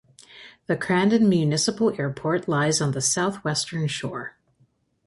[0.65, 4.35] The Crandon Municipal Airport lies on the southwestern shore.